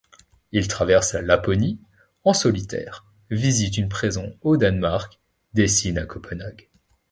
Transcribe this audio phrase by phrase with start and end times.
[0.51, 1.79] Il traverse la Laponie
[2.23, 5.19] en solitaire, visite une prison au Danemark,
[5.53, 6.69] dessine à Copenhague.